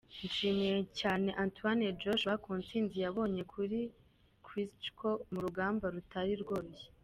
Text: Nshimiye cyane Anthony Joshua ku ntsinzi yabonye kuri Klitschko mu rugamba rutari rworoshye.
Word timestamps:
Nshimiye 0.27 0.77
cyane 0.99 1.29
Anthony 1.43 1.83
Joshua 2.01 2.35
ku 2.43 2.51
ntsinzi 2.61 2.95
yabonye 3.05 3.41
kuri 3.53 3.77
Klitschko 4.45 5.09
mu 5.31 5.39
rugamba 5.45 5.85
rutari 5.95 6.33
rworoshye. 6.43 6.87